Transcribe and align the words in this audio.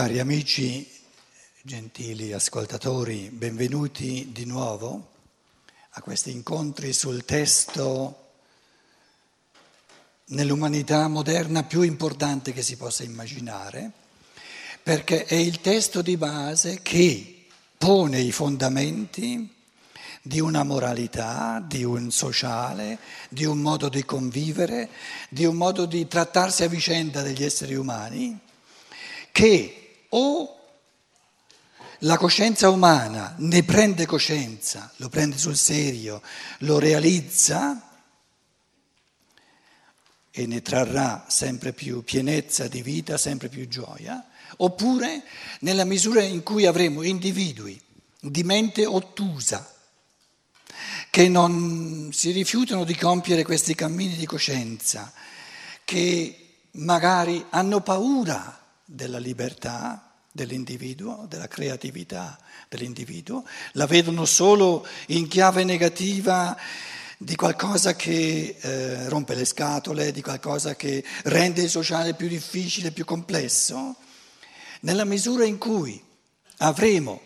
Cari 0.00 0.18
amici, 0.18 0.90
gentili 1.60 2.32
ascoltatori, 2.32 3.28
benvenuti 3.30 4.30
di 4.32 4.46
nuovo 4.46 5.10
a 5.90 6.00
questi 6.00 6.30
incontri 6.30 6.94
sul 6.94 7.26
testo 7.26 8.30
nell'umanità 10.28 11.06
moderna 11.06 11.64
più 11.64 11.82
importante 11.82 12.54
che 12.54 12.62
si 12.62 12.78
possa 12.78 13.02
immaginare, 13.02 13.90
perché 14.82 15.26
è 15.26 15.34
il 15.34 15.60
testo 15.60 16.00
di 16.00 16.16
base 16.16 16.80
che 16.80 17.44
pone 17.76 18.20
i 18.20 18.32
fondamenti 18.32 19.54
di 20.22 20.40
una 20.40 20.62
moralità, 20.62 21.62
di 21.62 21.84
un 21.84 22.10
sociale, 22.10 22.98
di 23.28 23.44
un 23.44 23.58
modo 23.58 23.90
di 23.90 24.02
convivere, 24.06 24.88
di 25.28 25.44
un 25.44 25.56
modo 25.56 25.84
di 25.84 26.08
trattarsi 26.08 26.62
a 26.62 26.68
vicenda 26.68 27.20
degli 27.20 27.44
esseri 27.44 27.74
umani 27.74 28.48
che 29.30 29.79
o 30.10 30.60
la 32.04 32.16
coscienza 32.16 32.70
umana 32.70 33.34
ne 33.38 33.62
prende 33.62 34.06
coscienza, 34.06 34.90
lo 34.96 35.08
prende 35.08 35.36
sul 35.36 35.56
serio, 35.56 36.22
lo 36.60 36.78
realizza 36.78 37.90
e 40.30 40.46
ne 40.46 40.62
trarrà 40.62 41.26
sempre 41.28 41.72
più 41.72 42.02
pienezza 42.02 42.68
di 42.68 42.80
vita, 42.80 43.18
sempre 43.18 43.48
più 43.48 43.68
gioia, 43.68 44.24
oppure 44.58 45.22
nella 45.60 45.84
misura 45.84 46.22
in 46.22 46.42
cui 46.42 46.64
avremo 46.64 47.02
individui 47.02 47.78
di 48.18 48.44
mente 48.44 48.86
ottusa, 48.86 49.74
che 51.10 51.28
non 51.28 52.10
si 52.12 52.30
rifiutano 52.30 52.84
di 52.84 52.96
compiere 52.96 53.42
questi 53.42 53.74
cammini 53.74 54.14
di 54.14 54.26
coscienza, 54.26 55.12
che 55.84 56.60
magari 56.72 57.44
hanno 57.50 57.80
paura 57.80 58.59
della 58.92 59.18
libertà 59.18 60.16
dell'individuo, 60.32 61.26
della 61.28 61.46
creatività 61.46 62.36
dell'individuo, 62.68 63.44
la 63.72 63.86
vedono 63.86 64.24
solo 64.24 64.84
in 65.08 65.28
chiave 65.28 65.62
negativa 65.62 66.56
di 67.16 67.36
qualcosa 67.36 67.94
che 67.94 68.56
eh, 68.60 69.08
rompe 69.08 69.36
le 69.36 69.44
scatole, 69.44 70.10
di 70.10 70.22
qualcosa 70.22 70.74
che 70.74 71.04
rende 71.24 71.62
il 71.62 71.70
sociale 71.70 72.14
più 72.14 72.26
difficile, 72.26 72.90
più 72.90 73.04
complesso, 73.04 73.94
nella 74.80 75.04
misura 75.04 75.44
in 75.44 75.58
cui 75.58 76.02
avremo, 76.58 77.20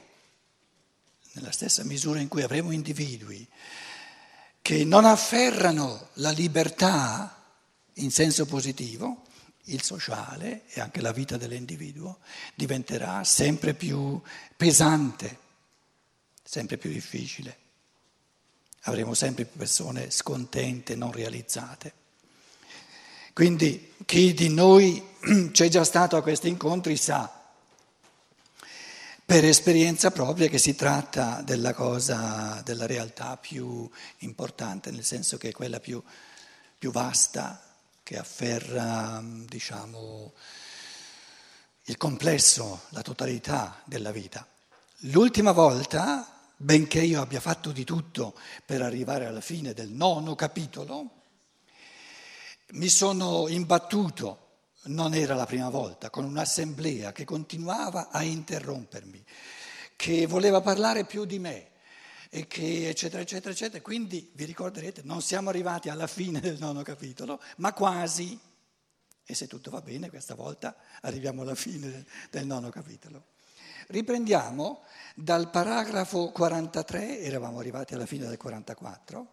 nella 1.33 1.53
stessa 1.53 1.83
misura 1.85 2.21
in 2.21 2.29
cui 2.29 2.43
avremo 2.43 2.73
individui 2.73 3.47
che 4.61 4.85
non 4.85 5.05
afferrano 5.07 6.09
la 6.15 6.31
libertà 6.31 7.43
in 7.95 8.11
senso 8.11 8.45
positivo, 8.45 9.24
il 9.65 9.83
sociale 9.83 10.63
e 10.69 10.81
anche 10.81 11.01
la 11.01 11.13
vita 11.13 11.37
dell'individuo 11.37 12.19
diventerà 12.55 13.25
sempre 13.25 13.75
più 13.75 14.21
pesante, 14.57 15.39
sempre 16.43 16.77
più 16.77 16.91
difficile. 16.91 17.59
Avremo 18.83 19.15
sempre 19.15 19.45
più 19.45 19.59
persone 19.59 20.11
scontente, 20.11 20.95
non 20.95 21.13
realizzate. 21.13 21.93
Quindi 23.33 23.95
chi 24.05 24.35
di 24.35 24.49
noi 24.49 25.03
c'è 25.53 25.69
già 25.69 25.85
stato 25.85 26.17
a 26.17 26.23
questi 26.23 26.49
incontri 26.49 26.97
sa 26.97 27.43
per 29.27 29.45
esperienza 29.47 30.11
propria 30.11 30.49
che 30.49 30.59
si 30.59 30.75
tratta 30.75 31.41
della 31.41 31.73
cosa, 31.73 32.61
della 32.63 32.85
realtà 32.85 33.39
più 33.39 33.89
importante, 34.19 34.91
nel 34.91 35.05
senso 35.05 35.39
che 35.39 35.49
è 35.49 35.53
quella 35.53 35.81
più, 35.81 36.03
più 36.79 36.93
vasta, 36.93 37.74
che 38.05 38.19
afferra 38.19 39.21
diciamo, 39.25 40.35
il 41.85 41.97
complesso, 41.97 42.83
la 42.91 43.01
totalità 43.01 43.81
della 43.85 44.13
vita. 44.13 44.47
L'ultima 45.09 45.53
volta, 45.53 46.51
benché 46.55 47.01
io 47.01 47.23
abbia 47.23 47.41
fatto 47.41 47.73
di 47.73 47.83
tutto 47.83 48.39
per 48.65 48.83
arrivare 48.83 49.25
alla 49.25 49.41
fine 49.41 49.73
del 49.73 49.89
nono 49.89 50.35
capitolo, 50.35 51.23
mi 52.73 52.89
sono 52.89 53.49
imbattuto, 53.49 54.41
non 54.85 55.15
era 55.15 55.35
la 55.35 55.47
prima 55.47 55.71
volta, 55.71 56.11
con 56.11 56.25
un'assemblea 56.25 57.11
che 57.13 57.25
continuava 57.25 58.11
a 58.11 58.23
interrompermi, 58.23 59.25
che 59.97 60.27
voleva 60.27 60.61
parlare 60.61 61.07
più 61.07 61.25
di 61.25 61.39
me 61.39 61.71
e 62.35 62.49
che 62.49 62.89
eccetera 62.89 63.23
eccetera 63.23 63.53
eccetera. 63.53 63.81
Quindi 63.81 64.33
vi 64.35 64.45
ricorderete, 64.45 65.03
non 65.05 65.23
siamo 65.23 65.51
arrivati 65.51 65.89
alla 65.89 66.09
fine 66.09 66.41
del 66.41 66.59
nono 66.59 66.83
capitolo, 66.83 67.41
ma 67.59 67.73
quasi. 67.73 68.37
E 69.25 69.35
se 69.37 69.47
tutto 69.47 69.71
va 69.71 69.81
bene, 69.81 70.09
questa 70.09 70.35
volta 70.35 70.77
arriviamo 71.03 71.43
alla 71.43 71.55
fine 71.55 72.05
del 72.31 72.45
nono 72.45 72.71
capitolo. 72.71 73.27
Riprendiamo 73.87 74.83
dal 75.15 75.49
paragrafo 75.49 76.33
43, 76.33 77.21
eravamo 77.21 77.61
arrivati 77.61 77.95
alla 77.95 78.05
fine 78.05 78.27
del 78.27 78.37
44, 78.37 79.33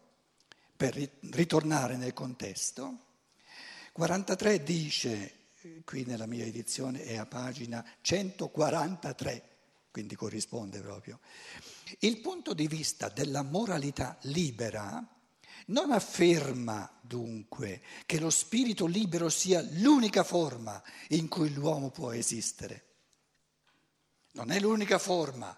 per 0.78 0.96
ritornare 1.32 1.98
nel 1.98 2.14
contesto. 2.14 3.00
43 3.94 4.62
dice, 4.62 5.36
qui 5.86 6.06
nella 6.06 6.28
mia 6.28 6.46
edizione 6.46 7.04
è 7.04 7.18
a 7.18 7.26
pagina 7.26 7.84
143, 8.02 9.44
quindi 9.90 10.16
corrisponde 10.16 10.80
proprio. 10.82 11.20
Il 12.00 12.20
punto 12.20 12.54
di 12.54 12.68
vista 12.68 13.10
della 13.10 13.44
moralità 13.44 14.18
libera 14.22 15.06
non 15.68 15.92
afferma 15.92 16.90
dunque 17.02 17.82
che 18.06 18.20
lo 18.20 18.30
spirito 18.30 18.86
libero 18.86 19.30
sia 19.30 19.62
l'unica 19.62 20.24
forma 20.24 20.82
in 21.10 21.28
cui 21.28 21.54
l'uomo 21.54 21.90
può 21.90 22.12
esistere. 22.12 22.86
Non 24.34 24.52
è 24.52 24.60
l'unica 24.60 24.98
forma, 24.98 25.58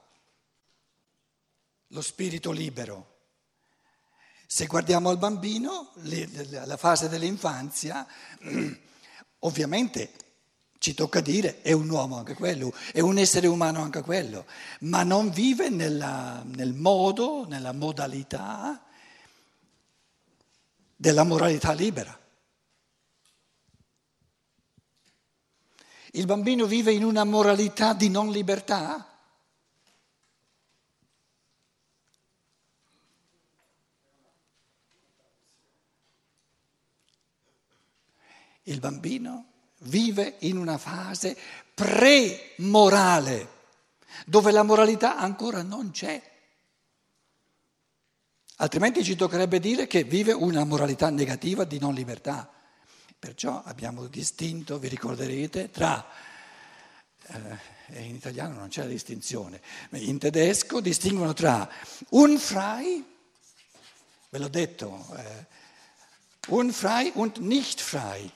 lo 1.88 2.01
spirito 2.01 2.51
libero. 2.51 3.11
Se 4.47 4.65
guardiamo 4.65 5.09
al 5.09 5.17
bambino, 5.17 5.94
la 6.03 6.77
fase 6.77 7.07
dell'infanzia, 7.07 8.05
ovviamente 9.39 10.13
ci 10.83 10.94
tocca 10.94 11.21
dire, 11.21 11.61
è 11.61 11.71
un 11.71 11.89
uomo 11.89 12.17
anche 12.17 12.33
quello, 12.33 12.73
è 12.91 12.99
un 12.99 13.17
essere 13.17 13.47
umano 13.47 13.81
anche 13.81 14.01
quello, 14.01 14.45
ma 14.81 15.03
non 15.03 15.29
vive 15.29 15.69
nella, 15.69 16.44
nel 16.45 16.73
modo, 16.73 17.45
nella 17.47 17.71
modalità 17.71 18.83
della 20.94 21.23
moralità 21.23 21.71
libera. 21.71 22.19
Il 26.11 26.25
bambino 26.25 26.66
vive 26.66 26.91
in 26.91 27.05
una 27.05 27.23
moralità 27.23 27.94
di 27.94 28.09
non 28.09 28.29
libertà? 28.29 29.07
Il 38.63 38.81
bambino 38.81 39.52
vive 39.83 40.35
in 40.39 40.57
una 40.57 40.77
fase 40.77 41.38
pre-morale, 41.73 43.49
dove 44.25 44.51
la 44.51 44.63
moralità 44.63 45.17
ancora 45.17 45.61
non 45.61 45.91
c'è. 45.91 46.21
Altrimenti 48.57 49.03
ci 49.03 49.16
toccherebbe 49.16 49.59
dire 49.59 49.88
che 49.88 50.03
vive 50.03 50.31
una 50.31 50.63
moralità 50.63 51.09
negativa 51.09 51.63
di 51.63 51.79
non 51.79 51.94
libertà. 51.94 52.51
Perciò 53.17 53.61
abbiamo 53.63 54.05
distinto, 54.07 54.77
vi 54.77 54.89
ricorderete, 54.89 55.71
tra, 55.71 56.05
eh, 57.27 58.01
in 58.01 58.15
italiano 58.15 58.55
non 58.55 58.67
c'è 58.67 58.81
la 58.81 58.89
distinzione, 58.89 59.61
in 59.91 60.19
tedesco 60.19 60.81
distinguono 60.81 61.33
tra 61.33 61.69
un 62.09 62.38
frei, 62.38 63.03
ve 64.29 64.38
l'ho 64.38 64.50
detto, 64.50 65.05
eh, 65.17 65.45
un 66.50 66.71
frei 66.71 67.11
und 67.15 67.38
nicht 67.38 67.79
frei. 67.79 68.31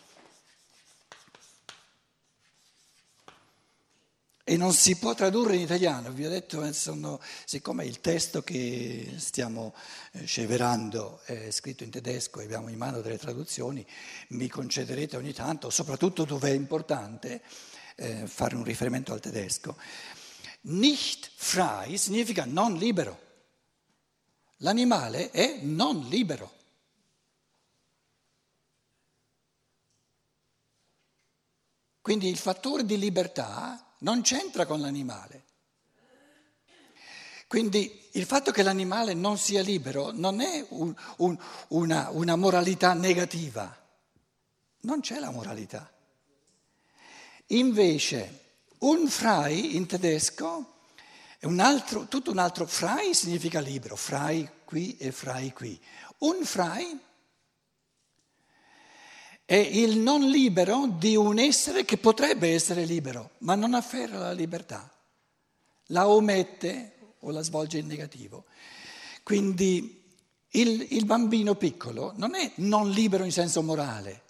E 4.49 4.55
non 4.55 4.71
si 4.71 4.95
può 4.95 5.13
tradurre 5.13 5.55
in 5.55 5.61
italiano. 5.61 6.09
Vi 6.13 6.25
ho 6.25 6.29
detto, 6.29 6.63
eh, 6.63 6.71
sono, 6.71 7.19
siccome 7.43 7.83
il 7.83 7.99
testo 7.99 8.43
che 8.43 9.15
stiamo 9.17 9.75
eh, 10.13 10.23
sceverando 10.23 11.19
è 11.25 11.51
scritto 11.51 11.83
in 11.83 11.89
tedesco 11.89 12.39
e 12.39 12.45
abbiamo 12.45 12.69
in 12.69 12.77
mano 12.77 13.01
delle 13.01 13.17
traduzioni, 13.17 13.85
mi 14.29 14.47
concederete 14.47 15.17
ogni 15.17 15.33
tanto, 15.33 15.69
soprattutto 15.69 16.23
dove 16.23 16.49
è 16.49 16.53
importante, 16.53 17.41
eh, 17.97 18.25
fare 18.25 18.55
un 18.55 18.63
riferimento 18.63 19.11
al 19.11 19.19
tedesco. 19.19 19.75
Nicht 20.61 21.29
frei 21.35 21.97
significa 21.97 22.45
non 22.45 22.75
libero. 22.75 23.19
L'animale 24.59 25.29
è 25.31 25.59
non 25.63 26.07
libero. 26.07 26.53
Quindi 31.99 32.29
il 32.29 32.37
fattore 32.37 32.85
di 32.85 32.97
libertà 32.97 33.81
non 33.99 34.21
c'entra 34.21 34.65
con 34.65 34.79
l'animale. 34.81 35.43
Quindi 37.47 38.09
il 38.13 38.25
fatto 38.25 38.51
che 38.51 38.63
l'animale 38.63 39.13
non 39.13 39.37
sia 39.37 39.61
libero 39.61 40.11
non 40.11 40.41
è 40.41 40.65
un, 40.69 40.93
un, 41.17 41.37
una, 41.69 42.09
una 42.11 42.35
moralità 42.35 42.93
negativa, 42.93 43.75
non 44.81 44.99
c'è 44.99 45.19
la 45.19 45.31
moralità. 45.31 45.91
Invece 47.47 48.43
Un 48.79 49.07
frei 49.07 49.75
in 49.75 49.87
tedesco 49.87 50.75
un 51.41 51.59
altro, 51.59 52.07
tutto 52.07 52.31
un 52.31 52.39
altro, 52.39 52.65
frei 52.65 53.13
significa 53.13 53.59
libero, 53.59 53.95
frei 53.95 54.47
qui 54.65 54.97
e 54.97 55.11
frei 55.11 55.53
qui. 55.53 55.79
Un 56.19 56.43
frei 56.43 56.99
è 59.49 59.55
il 59.55 59.97
non 59.99 60.29
libero 60.29 60.87
di 60.87 61.15
un 61.15 61.39
essere 61.39 61.85
che 61.85 61.97
potrebbe 61.97 62.53
essere 62.53 62.83
libero, 62.83 63.29
ma 63.39 63.55
non 63.55 63.75
afferra 63.75 64.17
la 64.17 64.33
libertà, 64.33 64.91
la 65.85 66.09
omette 66.09 67.13
o 67.19 67.31
la 67.31 67.41
svolge 67.41 67.77
in 67.77 67.87
negativo. 67.87 68.43
Quindi 69.23 70.03
il, 70.49 70.87
il 70.89 71.05
bambino 71.05 71.55
piccolo 71.55 72.11
non 72.17 72.35
è 72.35 72.51
non 72.55 72.89
libero 72.89 73.23
in 73.23 73.31
senso 73.31 73.63
morale, 73.63 74.23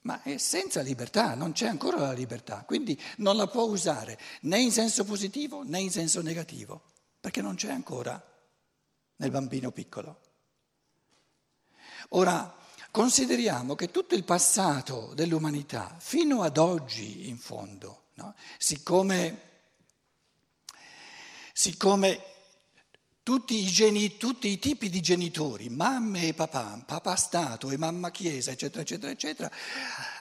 ma 0.00 0.20
è 0.22 0.36
senza 0.36 0.82
libertà, 0.82 1.34
non 1.34 1.52
c'è 1.52 1.66
ancora 1.66 1.96
la 1.96 2.12
libertà, 2.12 2.64
quindi 2.66 3.00
non 3.16 3.36
la 3.36 3.46
può 3.46 3.62
usare 3.62 4.18
né 4.42 4.60
in 4.60 4.70
senso 4.70 5.04
positivo 5.04 5.62
né 5.62 5.80
in 5.80 5.90
senso 5.90 6.20
negativo, 6.20 6.82
perché 7.18 7.40
non 7.40 7.54
c'è 7.54 7.70
ancora 7.70 8.22
nel 9.16 9.30
bambino 9.30 9.70
piccolo. 9.72 10.20
Ora, 12.10 12.57
consideriamo 12.98 13.76
che 13.76 13.92
tutto 13.92 14.16
il 14.16 14.24
passato 14.24 15.12
dell'umanità, 15.14 15.94
fino 16.00 16.42
ad 16.42 16.58
oggi 16.58 17.28
in 17.28 17.38
fondo, 17.38 18.06
no? 18.14 18.34
siccome, 18.58 19.40
siccome 21.52 22.20
tutti 23.22 23.54
i, 23.54 23.66
geni, 23.66 24.16
tutti 24.16 24.48
i, 24.48 24.58
tipi 24.58 24.90
di 24.90 25.00
genitori, 25.00 25.68
mamme 25.68 26.26
e 26.26 26.34
papà, 26.34 26.82
papà 26.84 27.14
Stato 27.14 27.70
e 27.70 27.76
mamma 27.76 28.10
Chiesa, 28.10 28.50
eccetera, 28.50 28.82
eccetera, 28.82 29.12
eccetera, 29.12 29.50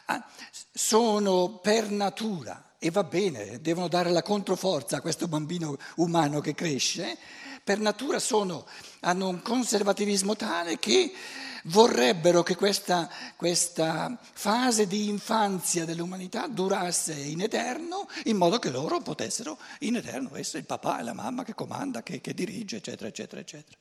ah, 0.06 0.24
sono 0.72 1.58
per 1.58 1.90
natura, 1.90 2.76
e 2.78 2.92
va 2.92 3.04
bene, 3.04 3.60
devono 3.60 3.88
dare 3.88 4.12
la 4.12 4.22
controforza 4.22 4.98
a 4.98 5.02
questo 5.02 5.28
bambino 5.28 5.80
umano 5.96 6.42
che 6.42 6.54
cresce, 6.54 7.18
per 7.64 7.80
natura 7.80 8.20
sono, 8.20 8.68
hanno 9.00 9.30
un 9.30 9.42
conservativismo 9.42 10.36
tale 10.36 10.78
che 10.78 11.12
vorrebbero 11.68 12.44
che 12.44 12.56
questa, 12.56 13.10
questa, 13.36 14.18
fase 14.22 14.88
di 14.88 15.08
infanzia 15.08 15.86
dell'umanità 15.86 16.48
durasse 16.48 17.14
in 17.14 17.42
eterno, 17.42 18.08
in 18.26 18.38
modo 18.38 18.60
che 18.60 18.70
loro 18.70 19.00
potessero 19.02 19.58
in 19.80 19.96
eterno 19.96 20.36
essere 20.36 20.60
il 20.60 20.66
papà 20.66 21.00
e 21.00 21.04
la 21.04 21.14
mamma 21.14 21.44
che 21.44 21.54
comanda, 21.54 22.04
che, 22.04 22.22
che 22.22 22.34
dirige, 22.34 22.78
eccetera, 22.78 23.08
eccetera, 23.08 23.42
eccetera. 23.42 23.78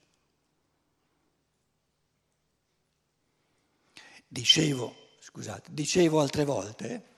Dicevo, 4.28 4.94
scusate, 5.20 5.70
dicevo 5.72 6.20
altre 6.20 6.44
volte, 6.44 7.14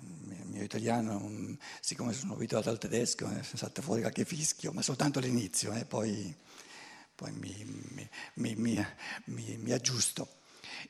il 0.00 0.46
mio 0.46 0.62
italiano, 0.62 1.56
siccome 1.80 2.12
sono 2.12 2.34
abituato 2.34 2.68
al 2.68 2.78
tedesco, 2.78 3.28
è 3.28 3.42
salta 3.42 3.80
fuori 3.80 4.00
qualche 4.00 4.24
fischio, 4.24 4.72
ma 4.72 4.82
soltanto 4.82 5.18
all'inizio, 5.20 5.72
eh, 5.72 5.84
poi 5.84 6.34
poi 7.22 7.30
mi, 7.30 8.08
mi, 8.34 8.56
mi, 8.56 9.56
mi, 9.56 9.70
aggiusto. 9.70 10.40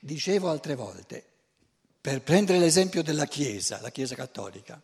Dicevo 0.01 0.49
altre 0.49 0.75
volte, 0.75 1.23
per 2.01 2.23
prendere 2.23 2.59
l'esempio 2.59 3.03
della 3.03 3.27
Chiesa, 3.27 3.83
la 3.83 3.91
Chiesa 3.91 4.15
cattolica, 4.15 4.81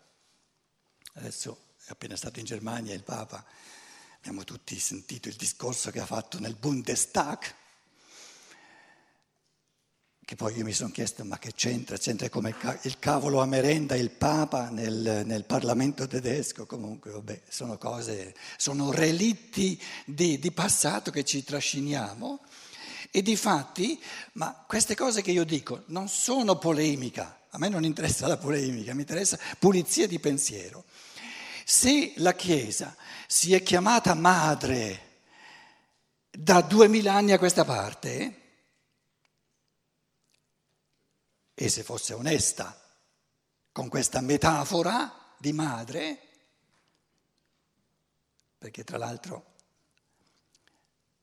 adesso 1.15 1.69
è 1.87 1.89
appena 1.89 2.17
stato 2.17 2.39
in 2.39 2.45
Germania 2.45 2.93
il 2.93 3.03
Papa, 3.03 3.43
abbiamo 4.19 4.45
tutti 4.45 4.79
sentito 4.79 5.29
il 5.29 5.37
discorso 5.37 5.91
che 5.91 6.01
ha 6.01 6.07
fatto 6.07 6.39
nel 6.39 6.55
Bundestag, 6.55 7.55
che 10.29 10.37
poi 10.37 10.59
io 10.59 10.65
mi 10.65 10.75
sono 10.75 10.91
chiesto 10.91 11.25
ma 11.25 11.39
che 11.39 11.55
c'entra, 11.55 11.97
c'entra 11.97 12.29
come 12.29 12.55
il 12.83 12.99
cavolo 12.99 13.41
a 13.41 13.47
merenda 13.47 13.97
il 13.97 14.11
Papa 14.11 14.69
nel, 14.69 15.23
nel 15.25 15.47
Parlamento 15.47 16.07
tedesco, 16.07 16.67
comunque 16.67 17.13
vabbè, 17.13 17.41
sono 17.49 17.79
cose, 17.79 18.35
sono 18.59 18.93
relitti 18.93 19.81
di, 20.05 20.39
di 20.39 20.53
passato 20.53 21.11
che 21.11 21.25
ci 21.25 21.43
trasciniamo 21.43 22.41
e 23.11 23.23
di 23.23 23.37
fatti, 23.37 23.99
ma 24.33 24.67
queste 24.67 24.95
cose 24.95 25.23
che 25.23 25.31
io 25.31 25.45
dico 25.45 25.85
non 25.87 26.09
sono 26.09 26.59
polemica, 26.59 27.45
a 27.49 27.57
me 27.57 27.71
non 27.71 27.87
interessa 27.87 28.27
la 28.27 28.37
polemica, 28.37 28.93
mi 28.93 29.01
interessa 29.01 29.39
pulizia 29.59 30.07
di 30.07 30.19
pensiero. 30.19 30.85
Se 31.65 32.13
la 32.17 32.35
Chiesa 32.35 32.95
si 33.27 33.55
è 33.55 33.63
chiamata 33.63 34.13
madre 34.13 35.21
da 36.31 36.61
duemila 36.61 37.15
anni 37.15 37.33
a 37.33 37.39
questa 37.39 37.65
parte, 37.65 38.48
e 41.61 41.69
se 41.69 41.83
fosse 41.83 42.15
onesta 42.15 42.81
con 43.73 43.89
questa 43.89 44.21
metafora 44.21 45.35
di 45.37 45.53
madre, 45.53 46.21
perché 48.57 48.85
tra 48.85 48.97
l'altro 48.97 49.55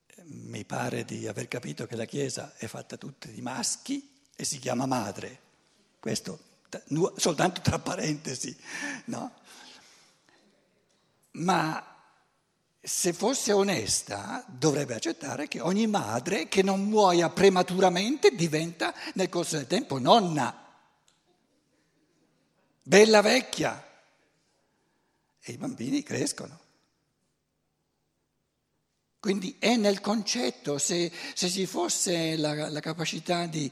eh, 0.07 0.23
mi 0.25 0.65
pare 0.65 1.05
di 1.05 1.25
aver 1.25 1.47
capito 1.47 1.87
che 1.87 1.95
la 1.95 2.03
Chiesa 2.03 2.53
è 2.57 2.67
fatta 2.67 2.97
tutta 2.97 3.29
di 3.29 3.41
maschi 3.41 4.25
e 4.35 4.43
si 4.43 4.59
chiama 4.59 4.85
madre, 4.85 5.39
questo 6.01 6.37
soltanto 7.15 7.61
tra 7.61 7.79
parentesi, 7.79 8.53
no? 9.05 9.35
Ma 11.31 11.94
se 12.85 13.13
fosse 13.13 13.51
onesta, 13.51 14.45
dovrebbe 14.47 14.93
accettare 14.93 15.47
che 15.47 15.59
ogni 15.59 15.87
madre 15.87 16.47
che 16.47 16.61
non 16.61 16.83
muoia 16.83 17.31
prematuramente 17.31 18.35
diventa 18.35 18.93
nel 19.15 19.27
corso 19.27 19.55
del 19.55 19.65
tempo 19.65 19.97
nonna, 19.97 20.55
bella 22.83 23.21
vecchia, 23.21 23.83
e 25.41 25.51
i 25.51 25.57
bambini 25.57 26.03
crescono. 26.03 26.59
Quindi 29.19 29.55
è 29.57 29.75
nel 29.77 29.99
concetto, 29.99 30.77
se, 30.77 31.11
se 31.33 31.49
ci 31.49 31.65
fosse 31.65 32.37
la, 32.37 32.69
la 32.69 32.79
capacità 32.81 33.47
di 33.47 33.71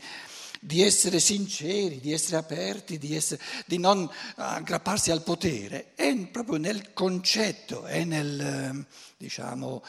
di 0.64 0.82
essere 0.82 1.20
sinceri, 1.20 2.00
di 2.00 2.14
essere 2.14 2.38
aperti, 2.38 2.98
di, 2.98 3.14
essere, 3.14 3.44
di 3.66 3.78
non 3.78 4.10
aggrapparsi 4.36 5.12
al 5.12 5.22
potere, 5.22 5.94
è 5.94 6.16
proprio 6.28 6.56
nel 6.58 6.94
concetto, 6.94 7.84
è 7.84 8.06
nel, 8.06 8.86
diciamo, 9.18 9.84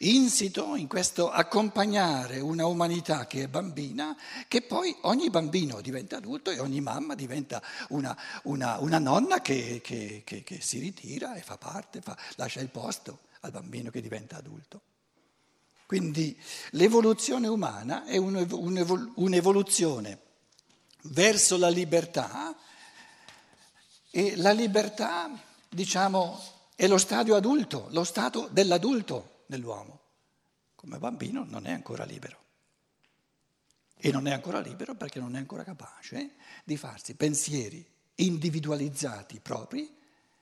insito 0.00 0.76
in 0.76 0.86
questo 0.86 1.30
accompagnare 1.30 2.38
una 2.38 2.66
umanità 2.66 3.26
che 3.26 3.42
è 3.42 3.48
bambina, 3.48 4.16
che 4.46 4.62
poi 4.62 4.94
ogni 5.02 5.30
bambino 5.30 5.80
diventa 5.80 6.18
adulto 6.18 6.52
e 6.52 6.60
ogni 6.60 6.80
mamma 6.80 7.16
diventa 7.16 7.60
una, 7.88 8.16
una, 8.44 8.78
una 8.78 9.00
nonna 9.00 9.42
che, 9.42 9.80
che, 9.82 10.22
che, 10.24 10.44
che, 10.44 10.60
si 10.60 10.78
ritira 10.78 11.34
e 11.34 11.40
fa 11.40 11.56
parte, 11.56 12.00
fa, 12.00 12.16
lascia 12.36 12.60
il 12.60 12.68
posto 12.68 13.22
al 13.40 13.50
bambino 13.50 13.90
che 13.90 14.00
diventa 14.00 14.36
adulto. 14.36 14.82
Quindi 15.86 16.40
l'evoluzione 16.70 17.48
umana 17.48 18.04
è 18.04 18.16
un'evoluzione 18.16 20.28
verso 21.02 21.56
la 21.56 21.68
libertà 21.68 22.56
e 24.10 24.36
la 24.36 24.52
libertà, 24.52 25.30
diciamo, 25.68 26.40
è 26.74 26.86
lo 26.86 26.98
stadio 26.98 27.36
adulto, 27.36 27.88
lo 27.90 28.04
stato 28.04 28.48
dell'adulto 28.50 29.44
nell'uomo. 29.46 30.00
Come 30.74 30.98
bambino 30.98 31.44
non 31.44 31.66
è 31.66 31.72
ancora 31.72 32.04
libero. 32.04 32.38
E 33.96 34.10
non 34.10 34.26
è 34.26 34.32
ancora 34.32 34.60
libero 34.60 34.94
perché 34.94 35.20
non 35.20 35.36
è 35.36 35.38
ancora 35.38 35.62
capace 35.62 36.36
di 36.64 36.76
farsi 36.76 37.14
pensieri 37.14 37.86
individualizzati 38.14 39.40
propri 39.40 39.98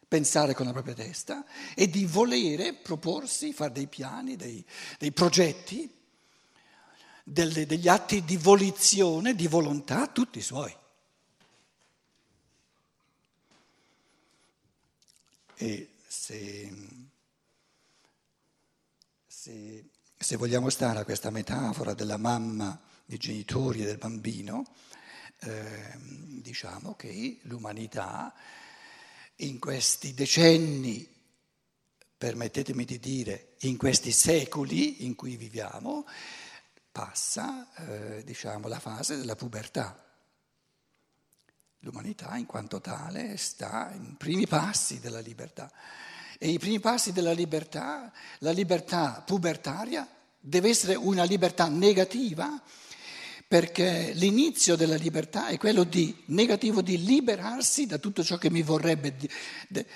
pensare 0.09 0.55
con 0.55 0.65
la 0.65 0.73
propria 0.73 0.95
testa 0.95 1.45
e 1.75 1.89
di 1.89 2.07
volere 2.07 2.73
proporsi, 2.73 3.53
fare 3.53 3.73
dei 3.73 3.89
piani, 3.89 4.37
dei, 4.37 4.65
dei 4.99 5.13
progetti, 5.13 5.98
delle, 7.31 7.67
degli 7.67 7.89
atti 7.89 8.25
di 8.25 8.37
volizione, 8.37 9.35
di 9.35 9.47
volontà, 9.47 10.07
tutti 10.09 10.41
suoi. 10.41 10.75
E 15.57 15.91
se, 16.07 16.73
se, 19.27 19.85
se 20.17 20.37
vogliamo 20.37 20.71
stare 20.71 21.01
a 21.01 21.05
questa 21.05 21.31
metafora 21.31 21.95
della 21.95 22.17
mamma, 22.17 22.81
dei 23.05 23.19
genitori 23.19 23.83
e 23.83 23.87
del 23.87 23.99
bambino, 23.99 24.65
eh, 25.41 25.95
diciamo 25.99 26.95
che 26.95 27.39
l'umanità 27.43 28.35
in 29.37 29.59
questi 29.59 30.15
decenni, 30.15 31.17
permettetemi 32.17 32.85
di 32.85 32.99
dire, 32.99 33.55
in 33.61 33.77
questi 33.77 34.11
secoli 34.11 35.05
in 35.05 35.15
cui 35.15 35.37
viviamo, 35.37 36.05
passa 36.99 37.69
eh, 37.77 38.25
diciamo, 38.25 38.67
la 38.67 38.81
fase 38.81 39.17
della 39.17 39.37
pubertà. 39.37 40.05
L'umanità 41.83 42.37
in 42.37 42.45
quanto 42.45 42.81
tale 42.81 43.37
sta 43.37 43.93
in 43.95 44.17
primi 44.17 44.49
passi 44.49 44.99
della 44.99 45.21
libertà 45.21 45.71
e 46.39 46.49
i 46.49 46.59
primi 46.59 46.81
passi 46.81 47.13
della 47.13 47.31
libertà, 47.31 48.11
la 48.41 48.51
libertà 48.51 49.23
pubertaria 49.25 50.09
deve 50.41 50.71
essere 50.71 50.97
una 50.97 51.23
libertà 51.23 51.69
negativa 51.69 52.61
perché 53.47 54.11
l'inizio 54.15 54.75
della 54.75 54.97
libertà 54.97 55.47
è 55.47 55.57
quello 55.57 55.85
di 55.85 56.25
negativo 56.27 56.83
di 56.83 57.05
liberarsi 57.05 57.87
da 57.87 57.99
tutto 57.99 58.25
ciò 58.25 58.39
che 58.39 58.51
mi 58.51 58.63
vorrebbe 58.63 59.17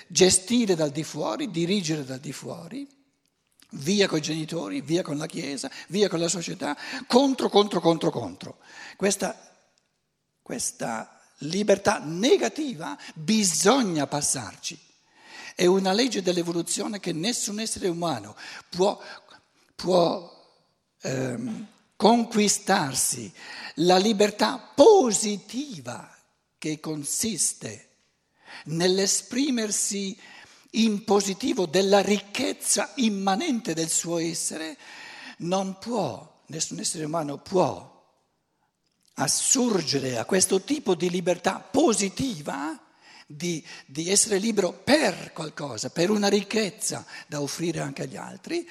gestire 0.07 0.73
dal 0.73 0.91
di 0.91 1.03
fuori, 1.03 1.51
dirigere 1.51 2.05
dal 2.05 2.19
di 2.19 2.31
fuori, 2.31 2.87
via 3.73 4.07
con 4.07 4.17
i 4.17 4.21
genitori, 4.21 4.81
via 4.81 5.01
con 5.01 5.17
la 5.17 5.25
Chiesa, 5.25 5.69
via 5.87 6.09
con 6.09 6.19
la 6.19 6.27
società, 6.27 6.77
contro, 7.07 7.49
contro, 7.49 7.79
contro, 7.79 8.09
contro. 8.09 8.57
Questa, 8.95 9.37
questa 10.41 11.19
libertà 11.39 11.99
negativa 12.03 12.97
bisogna 13.13 14.07
passarci. 14.07 14.79
È 15.55 15.65
una 15.65 15.93
legge 15.93 16.21
dell'evoluzione 16.21 16.99
che 16.99 17.13
nessun 17.13 17.59
essere 17.59 17.87
umano 17.87 18.35
può, 18.69 18.99
può 19.75 20.31
ehm, 21.01 21.67
conquistarsi 21.95 23.31
la 23.75 23.97
libertà 23.97 24.57
positiva 24.57 26.09
che 26.57 26.79
consiste 26.79 27.89
nell'esprimersi 28.65 30.17
in 30.75 31.03
positivo 31.03 31.65
della 31.65 32.01
ricchezza 32.01 32.91
immanente 32.95 33.73
del 33.73 33.89
suo 33.89 34.17
essere, 34.17 34.77
non 35.39 35.77
può, 35.79 36.41
nessun 36.47 36.79
essere 36.79 37.05
umano 37.05 37.37
può 37.37 37.91
assurgere 39.15 40.17
a 40.17 40.25
questo 40.25 40.61
tipo 40.61 40.95
di 40.95 41.09
libertà 41.09 41.59
positiva, 41.59 42.79
di, 43.27 43.63
di 43.85 44.09
essere 44.09 44.37
libero 44.37 44.71
per 44.71 45.31
qualcosa, 45.33 45.89
per 45.89 46.09
una 46.09 46.27
ricchezza 46.27 47.05
da 47.27 47.41
offrire 47.41 47.79
anche 47.79 48.03
agli 48.03 48.17
altri, 48.17 48.67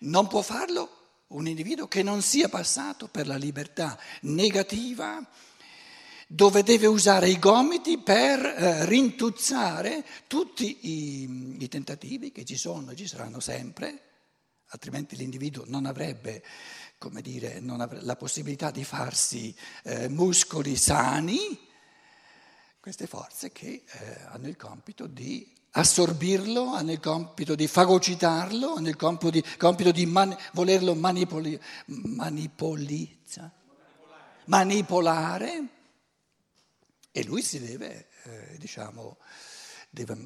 non 0.00 0.26
può 0.26 0.42
farlo 0.42 1.02
un 1.28 1.46
individuo 1.46 1.88
che 1.88 2.02
non 2.02 2.22
sia 2.22 2.48
passato 2.48 3.08
per 3.08 3.26
la 3.26 3.36
libertà 3.36 3.98
negativa, 4.22 5.24
dove 6.28 6.62
deve 6.62 6.86
usare 6.86 7.28
i 7.28 7.38
gomiti 7.38 7.98
per 7.98 8.44
eh, 8.44 8.86
rintuzzare 8.86 10.04
tutti 10.26 10.78
i, 10.82 11.56
i, 11.58 11.68
tentativi 11.68 12.32
che 12.32 12.44
ci 12.44 12.56
sono 12.56 12.90
e 12.90 12.96
ci 12.96 13.06
saranno 13.06 13.40
sempre, 13.40 14.00
altrimenti 14.68 15.16
l'individuo 15.16 15.64
non 15.66 15.86
avrebbe, 15.86 16.42
dire, 17.20 17.60
non 17.60 17.80
avrebbe 17.80 18.04
la 18.04 18.16
possibilità 18.16 18.70
di 18.70 18.84
farsi 18.84 19.54
eh, 19.84 20.08
muscoli 20.08 20.76
sani, 20.76 21.58
queste 22.80 23.06
forze 23.06 23.50
che 23.52 23.84
eh, 23.86 24.20
hanno 24.28 24.48
il 24.48 24.56
compito 24.56 25.06
di 25.06 25.52
assorbirlo, 25.76 26.74
hanno 26.74 26.92
il 26.92 27.00
compito 27.00 27.54
di 27.54 27.66
fagocitarlo, 27.66 28.74
hanno 28.74 28.88
il 28.88 28.96
compito 28.96 29.30
di, 29.30 29.44
compito 29.56 29.90
di 29.90 30.06
man, 30.06 30.36
volerlo 30.52 30.94
manipoli, 30.94 31.58
manipolizza, 31.86 33.50
manipolare 34.46 35.68
e 37.16 37.22
lui 37.22 37.42
si 37.42 37.60
deve, 37.60 38.08
eh, 38.24 38.58
diciamo, 38.58 39.18
deve, 39.88 40.16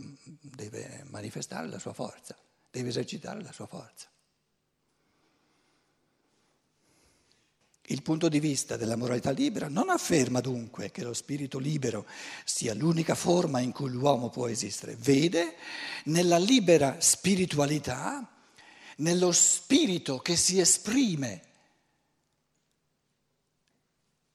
deve 0.41 1.05
manifestare 1.05 1.69
la 1.69 1.79
sua 1.79 1.93
forza, 1.93 2.35
deve 2.71 2.89
esercitare 2.89 3.43
la 3.43 3.53
sua 3.53 3.67
forza. 3.67 4.09
Il 7.83 8.01
punto 8.01 8.31
di 8.31 8.41
vista 8.41 8.79
della 8.79 8.97
moralità 8.97 9.33
libera 9.33 9.69
non 9.69 9.91
afferma 9.91 10.41
dunque 10.41 10.91
che 10.91 11.03
lo 11.03 11.13
spirito 11.13 11.59
libero 11.59 12.07
sia 12.47 12.73
l'unica 12.73 13.15
forma 13.15 13.61
in 13.61 13.73
cui 13.73 13.91
l'uomo 13.91 14.31
può 14.31 14.49
esistere, 14.49 14.97
vede 14.97 15.57
nella 16.05 16.39
libera 16.39 17.03
spiritualità, 17.03 18.27
nello 18.97 19.33
spirito 19.33 20.21
che 20.21 20.37
si 20.37 20.59
esprime 20.59 21.43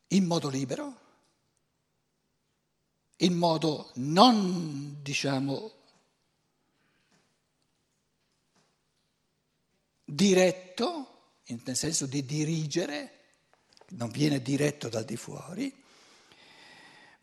in 0.09 0.25
modo 0.25 0.49
libero, 0.49 1.01
in 3.23 3.35
modo 3.35 3.91
non, 3.95 4.97
diciamo, 5.01 5.71
diretto, 10.03 11.07
nel 11.45 11.75
senso 11.75 12.05
di 12.05 12.25
dirigere, 12.25 13.19
non 13.91 14.09
viene 14.09 14.41
diretto 14.41 14.89
dal 14.89 15.05
di 15.05 15.15
fuori, 15.15 15.73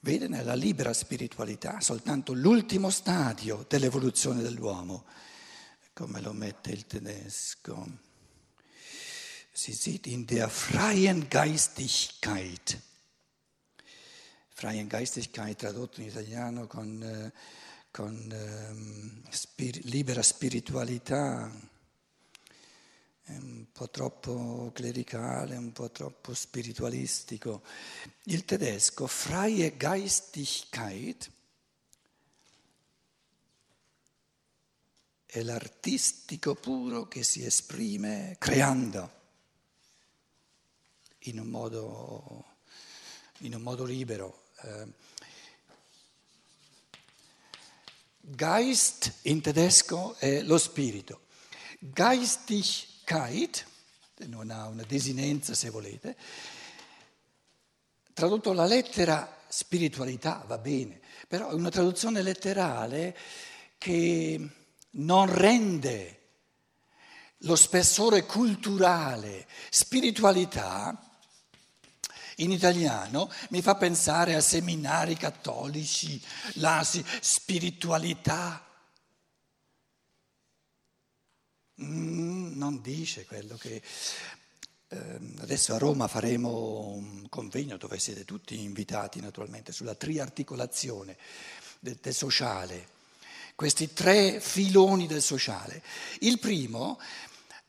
vede 0.01 0.29
nella 0.29 0.55
libera 0.55 0.95
spiritualità 0.95 1.81
soltanto 1.81 2.33
l'ultimo 2.33 2.89
stadio 2.89 3.67
dell'evoluzione 3.69 4.41
dell'uomo, 4.41 5.05
come 5.93 6.21
lo 6.23 6.33
mette 6.33 6.71
il 6.71 6.87
tedesco. 6.87 8.09
Si 9.53 9.75
sieht 9.75 10.07
in 10.07 10.25
der 10.25 10.49
freien 10.49 11.27
Geistigkeit. 11.29 12.81
Freien 14.61 14.89
Geistigkeit 14.89 15.57
tradotto 15.57 16.03
in 16.03 16.09
italiano 16.09 16.67
con, 16.67 17.03
eh, 17.03 17.33
con 17.91 18.13
um, 18.31 19.23
spir- 19.31 19.83
libera 19.85 20.21
spiritualità 20.21 21.51
è 23.23 23.37
un 23.39 23.65
po' 23.73 23.89
troppo 23.89 24.71
clericale, 24.75 25.57
un 25.57 25.73
po' 25.73 25.91
troppo 25.91 26.35
spiritualistico. 26.35 27.63
Il 28.25 28.45
tedesco, 28.45 29.07
freie 29.07 29.79
Geistigkeit, 29.79 31.31
è 35.25 35.41
l'artistico 35.41 36.55
puro 36.55 37.09
che 37.09 37.23
si 37.23 37.47
esprime 37.47 38.37
creando 38.39 39.11
in 41.21 41.39
un 41.39 41.49
modo, 41.49 42.45
in 43.39 43.55
un 43.55 43.63
modo 43.63 43.85
libero. 43.87 44.40
Eh, 44.63 44.87
Geist 48.21 49.15
in 49.23 49.41
tedesco 49.41 50.15
è 50.19 50.43
lo 50.43 50.57
spirito. 50.59 51.23
Geistig 51.79 52.65
Kite, 53.05 53.65
non 54.27 54.51
ha 54.51 54.69
una 54.69 54.85
desinenza 54.85 55.55
se 55.55 55.71
volete, 55.71 56.17
tradotto 58.13 58.53
la 58.53 58.67
lettera 58.67 59.39
spiritualità 59.49 60.45
va 60.47 60.59
bene, 60.59 61.01
però 61.27 61.51
è 61.51 61.55
una 61.55 61.71
traduzione 61.71 62.23
letterale 62.23 63.17
che 63.79 64.49
non 64.91 65.35
rende 65.35 66.21
lo 67.39 67.57
spessore 67.57 68.27
culturale, 68.27 69.49
spiritualità, 69.71 71.10
in 72.43 72.51
italiano 72.51 73.31
mi 73.51 73.63
fa 73.63 73.77
pensare 73.77 74.35
a 74.35 74.41
seminari 74.41 75.17
cattolici, 75.17 76.21
la 76.55 76.87
spiritualità 77.21 78.65
Mm, 81.83 82.57
non 82.57 82.81
dice 82.81 83.25
quello 83.25 83.57
che... 83.57 83.83
Eh, 84.93 85.21
adesso 85.39 85.73
a 85.73 85.79
Roma 85.79 86.09
faremo 86.09 86.89
un 86.89 87.29
convegno 87.29 87.77
dove 87.77 88.01
siete 88.01 88.25
tutti 88.25 88.61
invitati 88.61 89.21
naturalmente 89.21 89.71
sulla 89.71 89.95
triarticolazione 89.95 91.17
del, 91.79 91.97
del 92.01 92.13
sociale, 92.13 92.89
questi 93.55 93.93
tre 93.93 94.41
filoni 94.41 95.07
del 95.07 95.23
sociale. 95.23 95.81
Il 96.21 96.41
primo 96.41 96.99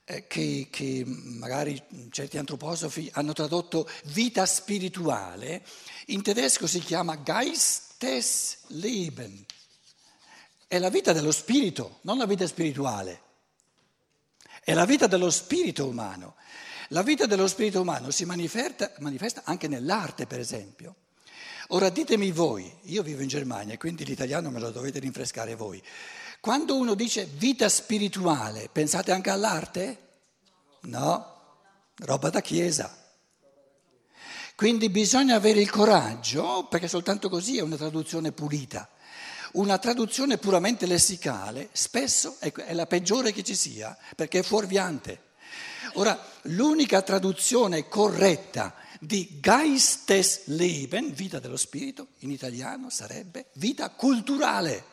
che, 0.04 0.68
che, 0.70 1.04
magari 1.06 1.82
certi 2.10 2.38
antroposofi 2.38 3.10
hanno 3.14 3.32
tradotto 3.34 3.90
vita 4.06 4.46
spirituale, 4.46 5.66
in 6.08 6.22
tedesco 6.22 6.68
si 6.68 6.80
chiama 6.80 7.22
Geistesleben. 7.22 9.46
È 10.68 10.78
la 10.80 10.90
vita 10.90 11.14
dello 11.14 11.32
spirito, 11.32 12.00
non 12.02 12.18
la 12.18 12.26
vita 12.26 12.46
spirituale. 12.48 13.22
È 14.64 14.74
la 14.74 14.86
vita 14.86 15.08
dello 15.08 15.30
spirito 15.30 15.88
umano. 15.88 16.36
La 16.90 17.04
vita 17.04 17.26
dello 17.26 17.48
spirito 17.48 17.80
umano 17.82 18.12
si 18.12 18.26
manifesta, 18.26 18.92
manifesta 19.00 19.42
anche 19.46 19.68
nell'arte, 19.68 20.28
per 20.28 20.40
esempio. 20.40 20.96
Ora 21.70 21.90
ditemi 21.90 22.32
voi, 22.32 22.72
io 22.84 23.02
vivo 23.02 23.22
in 23.22 23.30
Germania, 23.30 23.78
quindi 23.78 24.04
l'italiano 24.04 24.50
me 24.50 24.60
lo 24.60 24.72
dovete 24.72 25.00
rinfrescare 25.00 25.56
voi. 25.56 25.82
Quando 26.42 26.76
uno 26.76 26.96
dice 26.96 27.26
vita 27.26 27.70
spirituale, 27.70 28.68
pensate 28.72 29.12
anche 29.12 29.30
all'arte? 29.30 29.98
No, 30.82 31.36
roba 31.98 32.32
da 32.32 32.42
chiesa. 32.42 32.98
Quindi 34.56 34.90
bisogna 34.90 35.36
avere 35.36 35.62
il 35.62 35.70
coraggio, 35.70 36.66
perché 36.68 36.88
soltanto 36.88 37.30
così 37.30 37.60
è 37.60 37.62
una 37.62 37.78
traduzione 37.78 38.32
pulita. 38.32 38.90
Una 39.52 39.78
traduzione 39.78 40.40
puramente 40.40 40.88
lessicale 40.88 41.70
spesso 41.74 42.38
è 42.40 42.74
la 42.74 42.88
peggiore 42.88 43.32
che 43.34 43.44
ci 43.44 43.56
sia 43.56 43.96
perché 44.16 44.40
è 44.40 44.44
fuorviante. 44.44 45.34
Ora, 45.94 46.20
l'unica 46.44 47.04
traduzione 47.04 47.88
corretta 47.88 48.74
di 49.00 49.40
Geistesleben, 49.40 51.14
vita 51.14 51.38
dello 51.38 51.58
spirito, 51.58 52.08
in 52.20 52.32
italiano 52.32 52.90
sarebbe 52.90 53.50
vita 53.54 53.92
culturale. 53.92 54.86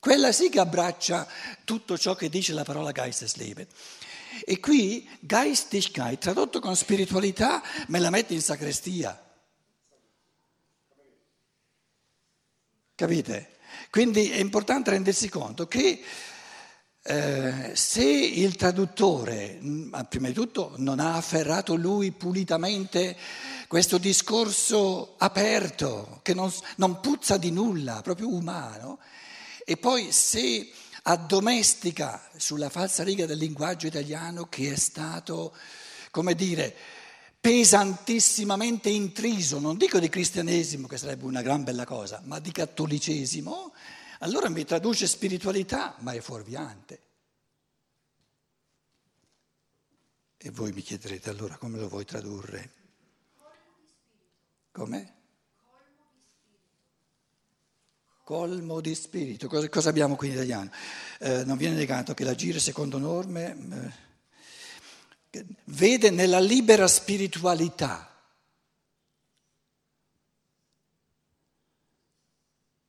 Quella 0.00 0.32
sì 0.32 0.48
che 0.48 0.60
abbraccia 0.60 1.28
tutto 1.62 1.98
ciò 1.98 2.14
che 2.14 2.30
dice 2.30 2.54
la 2.54 2.64
parola 2.64 2.90
Geistesleben. 2.90 3.66
E 4.46 4.58
qui 4.58 5.06
Geistigkeit, 5.20 6.18
tradotto 6.18 6.58
con 6.58 6.74
spiritualità, 6.74 7.62
me 7.88 7.98
la 7.98 8.08
mette 8.08 8.32
in 8.32 8.40
sacrestia. 8.40 9.22
Capite? 12.94 13.58
Quindi 13.90 14.30
è 14.30 14.38
importante 14.38 14.90
rendersi 14.90 15.28
conto 15.28 15.68
che 15.68 16.02
eh, 17.02 17.72
se 17.74 18.02
il 18.02 18.56
traduttore, 18.56 19.58
mm, 19.62 19.94
prima 20.08 20.28
di 20.28 20.34
tutto, 20.34 20.74
non 20.76 20.98
ha 20.98 21.16
afferrato 21.16 21.74
lui 21.74 22.10
pulitamente 22.12 23.16
questo 23.68 23.98
discorso 23.98 25.16
aperto, 25.18 26.20
che 26.22 26.32
non, 26.32 26.50
non 26.76 27.00
puzza 27.00 27.36
di 27.36 27.50
nulla, 27.50 28.00
proprio 28.02 28.32
umano, 28.32 28.98
e 29.70 29.76
poi 29.76 30.10
se 30.10 30.68
addomestica 31.02 32.28
sulla 32.36 32.68
falsa 32.68 33.04
riga 33.04 33.24
del 33.24 33.38
linguaggio 33.38 33.86
italiano 33.86 34.48
che 34.48 34.72
è 34.72 34.74
stato, 34.74 35.54
come 36.10 36.34
dire, 36.34 36.74
pesantissimamente 37.38 38.88
intriso, 38.88 39.60
non 39.60 39.76
dico 39.76 40.00
di 40.00 40.08
cristianesimo, 40.08 40.88
che 40.88 40.98
sarebbe 40.98 41.24
una 41.24 41.40
gran 41.40 41.62
bella 41.62 41.84
cosa, 41.84 42.20
ma 42.24 42.40
di 42.40 42.50
cattolicesimo, 42.50 43.72
allora 44.18 44.48
mi 44.48 44.64
traduce 44.64 45.06
spiritualità, 45.06 45.94
ma 46.00 46.14
è 46.14 46.20
fuorviante. 46.20 47.02
E 50.36 50.50
voi 50.50 50.72
mi 50.72 50.82
chiederete 50.82 51.30
allora 51.30 51.56
come 51.58 51.78
lo 51.78 51.88
vuoi 51.88 52.04
tradurre? 52.04 52.72
Come? 54.72 55.19
Colmo 58.30 58.80
di 58.80 58.94
spirito. 58.94 59.48
Cosa, 59.48 59.68
cosa 59.68 59.88
abbiamo 59.88 60.14
qui 60.14 60.28
in 60.28 60.34
italiano? 60.34 60.70
Eh, 61.18 61.42
non 61.44 61.56
viene 61.56 61.74
negato 61.74 62.14
che 62.14 62.22
l'agire 62.22 62.60
secondo 62.60 62.96
norme 62.96 63.92
eh, 65.32 65.46
vede 65.64 66.10
nella 66.10 66.38
libera 66.38 66.86
spiritualità 66.86 68.08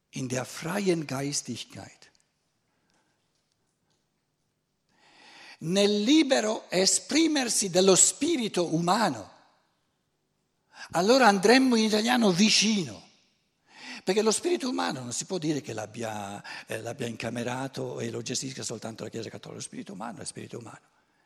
in 0.09 0.27
der 0.27 0.45
freien 0.45 1.05
Geistigkeit. 1.05 2.11
Nel 5.61 6.03
libero 6.03 6.69
esprimersi 6.69 7.71
dello 7.71 7.95
spirito 7.95 8.75
umano. 8.75 9.31
Allora 10.91 11.25
andremmo 11.25 11.75
in 11.75 11.85
italiano 11.85 12.29
vicino, 12.29 13.09
perché 14.03 14.21
lo 14.21 14.31
spirito 14.31 14.69
umano 14.69 15.01
non 15.01 15.13
si 15.13 15.25
può 15.25 15.37
dire 15.37 15.61
che 15.61 15.73
l'abbia, 15.73 16.41
eh, 16.65 16.81
l'abbia 16.81 17.07
incamerato 17.07 17.99
e 17.99 18.09
lo 18.09 18.21
gestisca 18.21 18.63
soltanto 18.63 19.03
la 19.03 19.09
Chiesa 19.09 19.29
Cattolica, 19.29 19.59
lo 19.59 19.63
spirito 19.63 19.93
umano 19.93 20.21
è 20.21 20.25
spirito 20.25 20.57
umano. 20.57 20.79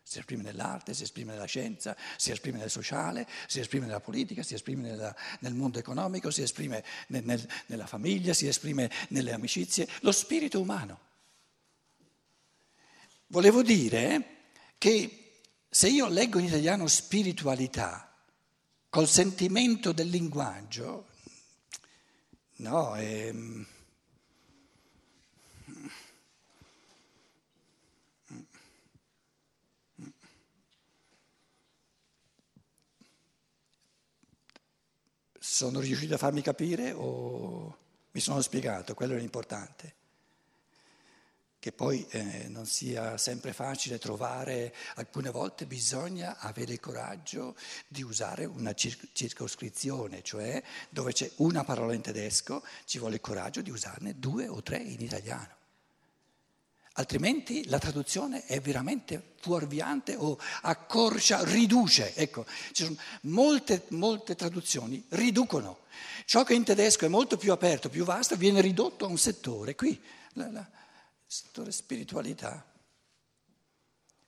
Si 0.08 0.20
esprime 0.20 0.44
nell'arte, 0.44 0.94
si 0.94 1.02
esprime 1.02 1.34
nella 1.34 1.46
scienza, 1.46 1.96
si 2.16 2.30
esprime 2.30 2.60
nel 2.60 2.70
sociale, 2.70 3.28
si 3.48 3.60
esprime 3.60 3.88
nella 3.88 4.00
politica, 4.00 4.44
si 4.44 4.54
esprime 4.54 4.90
nella, 4.90 5.16
nel 5.40 5.56
mondo 5.56 5.80
economico, 5.80 6.30
si 6.30 6.44
esprime 6.44 6.84
nel, 7.08 7.24
nel, 7.24 7.48
nella 7.68 7.88
famiglia, 7.88 8.34
si 8.34 8.46
esprime 8.46 8.92
nelle 9.10 9.32
amicizie, 9.32 9.88
lo 10.02 10.12
spirito 10.12 10.62
umano. 10.62 11.00
Volevo 13.28 13.64
dire 13.64 14.36
che 14.78 15.40
se 15.68 15.90
io 15.90 16.08
leggo 16.08 16.38
in 16.38 16.46
italiano 16.46 16.88
spiritualità 16.88 18.16
col 18.90 19.08
sentimento 19.08 19.92
del 19.92 20.10
linguaggio, 20.10 21.08
no, 22.58 22.96
è 22.96 23.34
Sono 35.38 35.80
riuscito 35.80 36.16
a 36.16 36.18
farmi 36.18 36.42
capire 36.42 36.92
o 36.92 37.78
mi 38.12 38.20
sono 38.20 38.42
spiegato? 38.42 38.94
Quello 38.94 39.14
è 39.14 39.20
l'importante. 39.20 40.05
Che 41.66 41.72
poi 41.72 42.06
eh, 42.12 42.46
non 42.48 42.68
sia 42.68 43.18
sempre 43.18 43.52
facile 43.52 43.98
trovare, 43.98 44.72
alcune 44.98 45.32
volte 45.32 45.66
bisogna 45.66 46.38
avere 46.38 46.74
il 46.74 46.80
coraggio 46.80 47.56
di 47.88 48.04
usare 48.04 48.46
una 48.46 48.76
circoscrizione, 48.76 50.22
cioè 50.22 50.62
dove 50.90 51.12
c'è 51.12 51.28
una 51.38 51.64
parola 51.64 51.96
in 51.96 52.02
tedesco 52.02 52.64
ci 52.86 53.00
vuole 53.00 53.16
il 53.16 53.22
coraggio 53.22 53.64
di 53.64 53.72
usarne 53.72 54.20
due 54.20 54.48
o 54.48 54.62
tre 54.62 54.78
in 54.78 55.02
italiano. 55.02 55.50
Altrimenti 56.94 57.68
la 57.68 57.80
traduzione 57.80 58.46
è 58.46 58.62
veramente 58.62 59.34
fuorviante 59.40 60.16
o 60.16 60.38
accorcia, 60.62 61.44
riduce. 61.46 62.14
Ecco, 62.14 62.46
ci 62.74 62.84
sono 62.84 62.98
molte, 63.22 63.86
molte 63.88 64.36
traduzioni 64.36 65.04
riducono. 65.10 65.80
Ciò 66.26 66.44
che 66.44 66.54
in 66.54 66.64
tedesco 66.64 67.06
è 67.06 67.10
molto 67.10 67.38
più 67.38 67.52
aperto, 67.52 67.90
più 67.90 68.04
vasto, 68.04 68.36
viene 68.36 68.62
ridotto 68.62 69.06
a 69.06 69.08
un 69.08 69.18
settore. 69.18 69.74
Qui, 69.74 70.00
la, 70.34 70.52
la, 70.52 70.70
settore 71.36 71.72
spiritualità. 71.72 72.66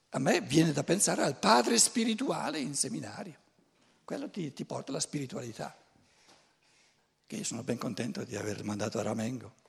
A 0.10 0.20
me 0.20 0.41
viene 0.41 0.74
da 0.74 0.84
pensare 0.84 1.24
al 1.24 1.38
padre 1.38 1.78
spirituale 1.80 2.60
in 2.60 2.76
seminario. 2.76 3.36
Quello 4.04 4.30
ti, 4.30 4.52
ti 4.54 4.65
porta 4.65 4.91
alla 4.91 5.00
spiritualità. 5.00 5.76
Che 7.26 7.36
io 7.36 7.43
sono 7.43 7.63
ben 7.63 7.78
contento 7.78 8.24
di 8.24 8.36
aver 8.36 8.63
mandato 8.63 9.00
a 9.00 9.04
Ramengo 9.04 9.65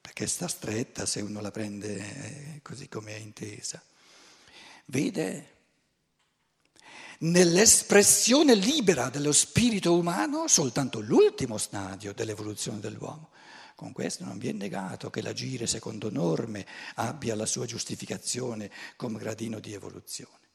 perché 0.00 0.26
sta 0.26 0.48
stretta 0.48 1.06
se 1.06 1.20
uno 1.20 1.40
la 1.40 1.50
prende 1.50 1.96
eh, 1.96 2.60
così 2.62 2.88
come 2.88 3.14
è 3.14 3.18
intesa. 3.18 3.82
Vede 4.86 5.58
nell'espressione 7.20 8.54
libera 8.54 9.08
dello 9.08 9.32
spirito 9.32 9.96
umano 9.96 10.48
soltanto 10.48 11.00
l'ultimo 11.00 11.58
stadio 11.58 12.12
dell'evoluzione 12.12 12.80
dell'uomo. 12.80 13.29
Con 13.80 13.92
questo 13.92 14.26
non 14.26 14.36
viene 14.36 14.58
negato 14.58 15.08
che 15.08 15.22
l'agire 15.22 15.66
secondo 15.66 16.10
norme 16.10 16.66
abbia 16.96 17.34
la 17.34 17.46
sua 17.46 17.64
giustificazione 17.64 18.70
come 18.94 19.18
gradino 19.18 19.58
di 19.58 19.72
evoluzione. 19.72 20.48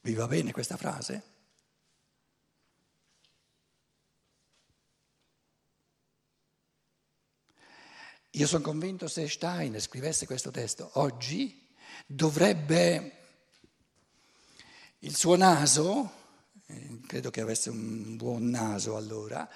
Vi 0.00 0.14
va 0.14 0.26
bene 0.26 0.50
questa 0.50 0.78
frase? 0.78 1.22
Io 8.30 8.46
sono 8.46 8.62
convinto 8.62 9.08
se 9.08 9.28
Stein 9.28 9.78
scrivesse 9.78 10.24
questo 10.24 10.50
testo 10.50 10.92
oggi 10.94 11.68
dovrebbe 12.06 13.18
il 15.00 15.14
suo 15.14 15.36
naso, 15.36 16.12
eh, 16.64 17.00
credo 17.06 17.28
che 17.28 17.42
avesse 17.42 17.68
un 17.68 18.16
buon 18.16 18.48
naso 18.48 18.96
allora, 18.96 19.46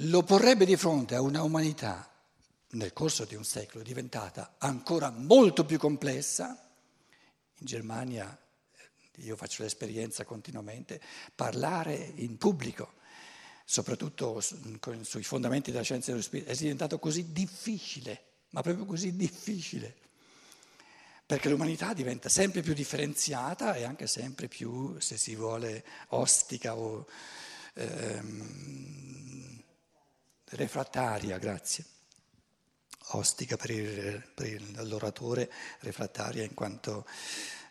lo 0.00 0.22
porrebbe 0.22 0.64
di 0.64 0.76
fronte 0.76 1.14
a 1.14 1.20
una 1.20 1.42
umanità 1.42 2.10
nel 2.70 2.92
corso 2.92 3.24
di 3.24 3.34
un 3.34 3.44
secolo 3.44 3.82
diventata 3.82 4.56
ancora 4.58 5.10
molto 5.10 5.64
più 5.64 5.78
complessa. 5.78 6.70
In 7.58 7.66
Germania, 7.66 8.38
io 9.16 9.36
faccio 9.36 9.62
l'esperienza 9.62 10.24
continuamente, 10.24 11.00
parlare 11.34 12.12
in 12.16 12.36
pubblico 12.36 12.94
soprattutto 13.68 14.40
sui 15.02 15.24
fondamenti 15.24 15.72
della 15.72 15.82
scienza 15.82 16.12
dello 16.12 16.22
spirito, 16.22 16.52
è 16.52 16.54
diventato 16.54 17.00
così 17.00 17.32
difficile, 17.32 18.22
ma 18.50 18.62
proprio 18.62 18.84
così 18.84 19.16
difficile, 19.16 19.92
perché 21.26 21.48
l'umanità 21.48 21.92
diventa 21.92 22.28
sempre 22.28 22.62
più 22.62 22.74
differenziata 22.74 23.74
e 23.74 23.82
anche 23.82 24.06
sempre 24.06 24.46
più, 24.46 25.00
se 25.00 25.18
si 25.18 25.34
vuole, 25.34 25.84
ostica 26.10 26.76
o 26.76 27.08
ehm, 27.74 29.64
refrattaria, 30.50 31.38
grazie. 31.38 31.84
Ostica 33.10 33.56
per, 33.56 33.70
il, 33.70 34.32
per 34.34 34.86
l'oratore, 34.86 35.50
refrattaria 35.80 36.42
in 36.42 36.54
quanto 36.54 37.06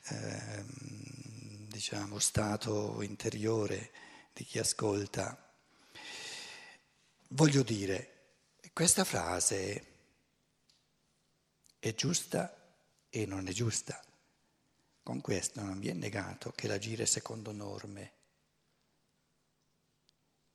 ehm, 0.10 1.68
diciamo, 1.68 2.20
stato 2.20 3.02
interiore 3.02 3.92
di 4.34 4.46
chi 4.46 4.60
ascolta. 4.60 5.38
Voglio 7.30 7.64
dire, 7.64 8.12
questa 8.72 9.04
frase 9.04 9.86
è 11.80 11.94
giusta 11.94 12.54
e 13.10 13.26
non 13.26 13.48
è 13.48 13.52
giusta. 13.52 14.02
Con 15.04 15.22
questo 15.22 15.62
non 15.62 15.80
viene 15.80 16.00
negato 16.00 16.52
che 16.52 16.68
l'agire 16.68 17.06
secondo 17.06 17.52
norme. 17.52 18.15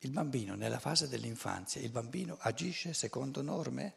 Il 0.03 0.13
bambino 0.13 0.55
nella 0.55 0.79
fase 0.79 1.09
dell'infanzia, 1.09 1.81
il 1.83 1.91
bambino 1.91 2.39
agisce 2.41 2.95
secondo 2.95 3.43
norme? 3.43 3.95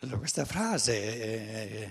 Allora, 0.00 0.18
questa 0.18 0.44
frase 0.44 1.90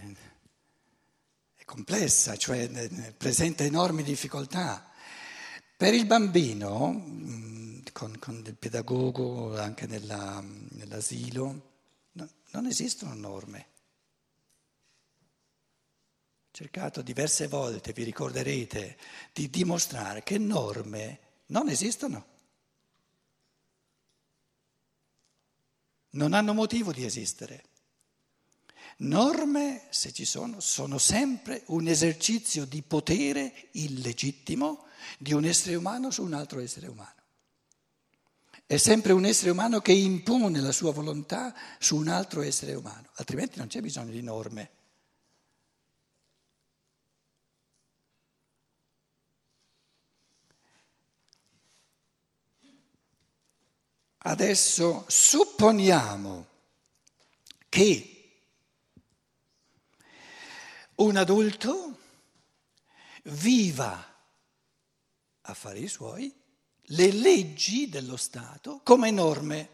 è, 1.55 1.65
complessa, 1.65 2.37
cioè 2.37 2.69
presenta 3.17 3.63
enormi 3.63 4.03
difficoltà. 4.03 4.89
Per 5.75 5.93
il 5.93 6.05
bambino, 6.05 6.93
mm, 6.93 7.56
con, 7.97 8.15
con 8.19 8.43
il 8.45 8.55
pedagogo, 8.55 9.57
anche 9.57 9.87
nella, 9.87 10.39
nell'asilo, 10.39 11.61
no, 12.11 12.29
non 12.51 12.67
esistono 12.67 13.15
norme. 13.15 13.67
Ho 16.45 16.51
cercato 16.51 17.01
diverse 17.01 17.47
volte, 17.47 17.93
vi 17.93 18.03
ricorderete, 18.03 18.97
di 19.33 19.49
dimostrare 19.49 20.21
che 20.21 20.37
norme 20.37 21.19
non 21.47 21.69
esistono. 21.69 22.25
Non 26.11 26.33
hanno 26.33 26.53
motivo 26.53 26.91
di 26.91 27.03
esistere. 27.03 27.63
Norme, 28.97 29.87
se 29.89 30.13
ci 30.13 30.25
sono, 30.25 30.59
sono 30.59 30.99
sempre 30.99 31.63
un 31.67 31.87
esercizio 31.87 32.65
di 32.65 32.83
potere 32.83 33.69
illegittimo 33.71 34.85
di 35.17 35.33
un 35.33 35.45
essere 35.45 35.73
umano 35.73 36.11
su 36.11 36.23
un 36.23 36.33
altro 36.33 36.59
essere 36.59 36.85
umano. 36.85 37.16
È 38.67 38.75
sempre 38.75 39.13
un 39.13 39.23
essere 39.23 39.51
umano 39.51 39.79
che 39.79 39.93
impone 39.93 40.59
la 40.59 40.73
sua 40.73 40.91
volontà 40.91 41.55
su 41.79 41.95
un 41.95 42.09
altro 42.09 42.41
essere 42.41 42.73
umano, 42.73 43.07
altrimenti 43.13 43.59
non 43.59 43.67
c'è 43.67 43.79
bisogno 43.79 44.11
di 44.11 44.21
norme. 44.21 44.71
Adesso 54.17 55.05
supponiamo 55.07 56.47
che 57.69 58.41
un 60.95 61.15
adulto 61.15 61.99
viva 63.23 64.05
affari 65.43 65.87
suoi 65.87 66.45
le 66.91 67.11
leggi 67.11 67.89
dello 67.89 68.15
Stato 68.15 68.81
come 68.83 69.11
norme. 69.11 69.69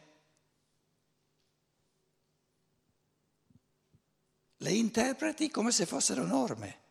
Le 4.57 4.71
interpreti 4.71 5.51
come 5.51 5.71
se 5.71 5.85
fossero 5.85 6.25
norme. 6.25 6.81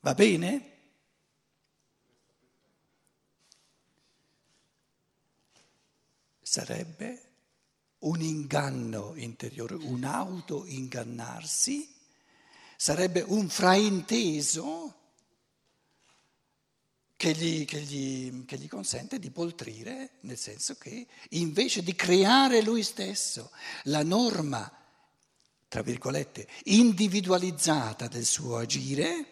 Va 0.00 0.14
bene? 0.14 0.74
Sarebbe 6.40 7.22
un 7.98 8.20
inganno 8.20 9.14
interiore, 9.16 9.74
un 9.74 10.04
auto-ingannarsi, 10.04 11.94
sarebbe 12.76 13.20
un 13.20 13.48
frainteso 13.48 15.05
che 17.16 17.32
gli, 17.32 17.64
che, 17.64 17.80
gli, 17.80 18.44
che 18.44 18.58
gli, 18.58 18.68
consente 18.68 19.18
di 19.18 19.30
poltrire, 19.30 20.18
nel 20.20 20.36
senso 20.36 20.74
che 20.74 21.06
invece 21.30 21.82
di 21.82 21.94
creare 21.94 22.60
lui 22.62 22.82
stesso 22.82 23.50
la 23.84 24.02
norma, 24.02 24.70
tra 25.66 25.82
virgolette, 25.82 26.46
individualizzata 26.64 28.06
del 28.06 28.26
suo 28.26 28.58
agire, 28.58 29.26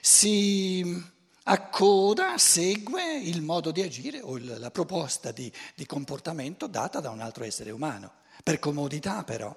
si 0.00 1.14
accoda, 1.44 2.38
segue 2.38 3.18
il 3.18 3.40
modo 3.40 3.70
di 3.70 3.82
agire 3.82 4.20
o 4.20 4.36
la 4.38 4.70
proposta 4.72 5.30
di, 5.30 5.50
di 5.76 5.86
comportamento 5.86 6.66
data 6.66 6.98
da 6.98 7.10
un 7.10 7.20
altro 7.20 7.44
essere 7.44 7.70
umano, 7.70 8.12
per 8.42 8.58
comodità 8.58 9.22
però. 9.22 9.54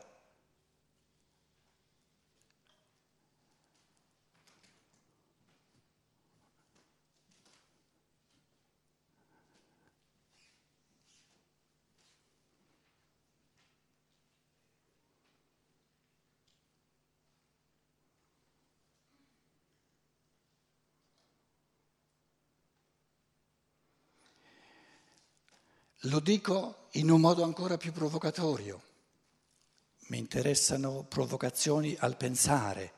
Lo 26.04 26.20
dico 26.22 26.88
in 26.92 27.10
un 27.10 27.20
modo 27.20 27.44
ancora 27.44 27.78
più 27.78 27.92
provocatorio. 27.92 28.82
Mi 30.08 30.18
interessano 30.18 31.04
provocazioni 31.04 31.96
al 32.00 32.16
pensare, 32.16 32.94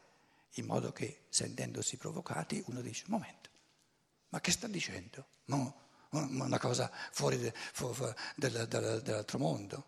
in 0.55 0.65
modo 0.65 0.91
che 0.91 1.23
sentendosi 1.29 1.97
provocati 1.97 2.63
uno 2.67 2.81
dice, 2.81 3.05
momento, 3.07 3.49
ma 4.29 4.39
che 4.39 4.51
sta 4.51 4.67
dicendo? 4.67 5.25
No, 5.45 5.75
una 6.11 6.59
cosa 6.59 6.91
fuori, 7.11 7.37
de, 7.37 7.53
fuori 7.55 8.13
del, 8.35 8.67
del, 8.67 9.01
dell'altro 9.01 9.39
mondo. 9.39 9.85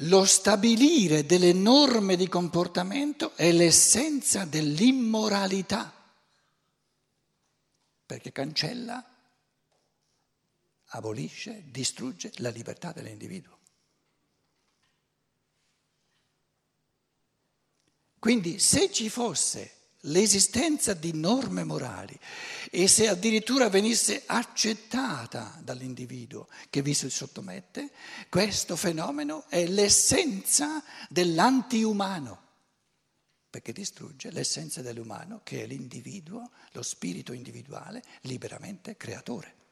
Lo 0.00 0.26
stabilire 0.26 1.24
delle 1.24 1.52
norme 1.52 2.16
di 2.16 2.28
comportamento 2.28 3.34
è 3.34 3.50
l'essenza 3.52 4.44
dell'immoralità, 4.44 5.90
perché 8.04 8.32
cancella 8.32 9.15
abolisce, 10.90 11.64
distrugge 11.66 12.32
la 12.36 12.50
libertà 12.50 12.92
dell'individuo. 12.92 13.58
Quindi 18.18 18.58
se 18.58 18.90
ci 18.90 19.08
fosse 19.08 19.72
l'esistenza 20.06 20.94
di 20.94 21.12
norme 21.12 21.64
morali 21.64 22.18
e 22.70 22.88
se 22.88 23.08
addirittura 23.08 23.68
venisse 23.68 24.22
accettata 24.26 25.58
dall'individuo 25.62 26.48
che 26.70 26.82
vi 26.82 26.94
si 26.94 27.08
sottomette, 27.10 27.90
questo 28.28 28.76
fenomeno 28.76 29.46
è 29.48 29.66
l'essenza 29.66 30.82
dell'antiumano, 31.08 32.42
perché 33.48 33.72
distrugge 33.72 34.30
l'essenza 34.30 34.82
dell'umano 34.82 35.40
che 35.42 35.62
è 35.62 35.66
l'individuo, 35.66 36.50
lo 36.72 36.82
spirito 36.82 37.32
individuale 37.32 38.02
liberamente 38.22 38.96
creatore. 38.96 39.65